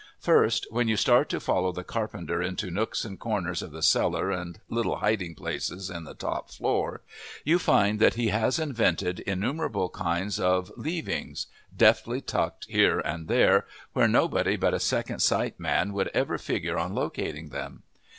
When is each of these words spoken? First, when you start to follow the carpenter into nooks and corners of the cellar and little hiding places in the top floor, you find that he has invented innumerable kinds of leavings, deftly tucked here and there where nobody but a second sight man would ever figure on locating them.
First, 0.19 0.65
when 0.71 0.87
you 0.87 0.97
start 0.97 1.29
to 1.29 1.39
follow 1.39 1.71
the 1.71 1.83
carpenter 1.83 2.41
into 2.41 2.71
nooks 2.71 3.05
and 3.05 3.19
corners 3.19 3.61
of 3.61 3.69
the 3.69 3.83
cellar 3.83 4.31
and 4.31 4.59
little 4.67 4.95
hiding 4.95 5.35
places 5.35 5.91
in 5.91 6.05
the 6.05 6.15
top 6.15 6.49
floor, 6.49 7.01
you 7.43 7.59
find 7.59 7.99
that 7.99 8.15
he 8.15 8.29
has 8.29 8.57
invented 8.57 9.19
innumerable 9.19 9.89
kinds 9.89 10.39
of 10.39 10.71
leavings, 10.75 11.45
deftly 11.77 12.19
tucked 12.19 12.65
here 12.65 12.99
and 13.01 13.27
there 13.27 13.67
where 13.93 14.07
nobody 14.07 14.55
but 14.55 14.73
a 14.73 14.79
second 14.79 15.19
sight 15.19 15.59
man 15.59 15.93
would 15.93 16.07
ever 16.15 16.39
figure 16.39 16.79
on 16.79 16.95
locating 16.95 17.49
them. 17.49 17.83